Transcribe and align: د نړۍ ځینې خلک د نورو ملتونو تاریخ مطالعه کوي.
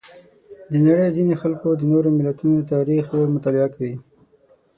د 0.71 0.73
نړۍ 0.85 1.07
ځینې 1.17 1.33
خلک 1.41 1.61
د 1.79 1.83
نورو 1.91 2.09
ملتونو 2.17 2.67
تاریخ 2.73 3.05
مطالعه 3.35 3.69
کوي. 3.75 3.95